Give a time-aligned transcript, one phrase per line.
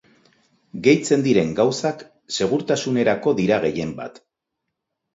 [0.87, 2.03] Gehitzen diren gauzak
[2.39, 4.23] segurtasunerako dira gehienbat.